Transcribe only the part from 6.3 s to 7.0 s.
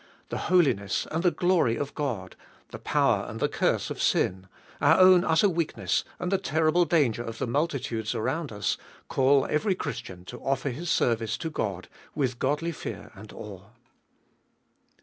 the terrible